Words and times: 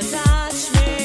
touch 0.00 0.72
me. 0.72 0.99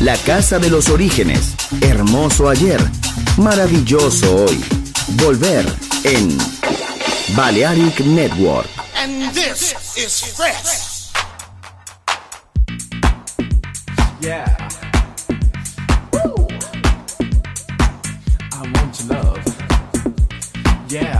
La 0.00 0.16
casa 0.18 0.58
de 0.58 0.70
los 0.70 0.88
orígenes, 0.90 1.54
hermoso 1.80 2.48
ayer, 2.48 2.80
maravilloso 3.38 4.44
hoy. 4.44 4.62
Volver 5.16 5.64
en 6.04 6.36
Balearic 7.34 8.00
Network. 8.00 8.68
And 8.94 9.32
this 9.32 9.74
is 9.96 10.20
fresh. 10.36 11.12
Yeah. 14.20 14.44
I 18.52 18.72
want 18.74 19.08
love. 19.08 19.44
Yeah. 20.88 21.15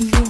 you. 0.00 0.29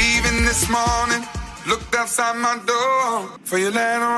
Even 0.00 0.44
this 0.44 0.70
morning, 0.70 1.26
looked 1.66 1.94
outside 1.94 2.36
my 2.36 2.58
door 2.64 3.38
for 3.44 3.58
your 3.58 3.72
letter. 3.72 4.17